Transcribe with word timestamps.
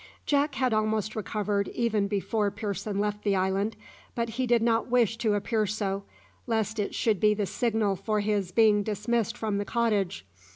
Jack 0.25 0.55
had 0.55 0.73
almost 0.73 1.15
recovered 1.15 1.67
even 1.67 2.07
before 2.07 2.49
Pearson 2.49 2.97
left 2.97 3.21
the 3.23 3.35
island, 3.35 3.75
but 4.15 4.29
he 4.29 4.47
did 4.47 4.63
not 4.63 4.89
wish 4.89 5.15
to 5.19 5.35
appear 5.35 5.67
so, 5.67 6.05
lest 6.47 6.79
it 6.79 6.95
should 6.95 7.19
be 7.19 7.35
the 7.35 7.45
signal 7.45 7.95
for 7.95 8.19
his 8.21 8.51
being 8.51 8.81
dismissed 8.81 9.37
from 9.37 9.59
the 9.59 9.63
cottage. 9.63 10.25